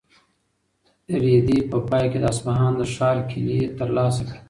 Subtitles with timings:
[1.23, 4.39] رېدي په پای کې د اصفهان د ښار کیلي ترلاسه کړه.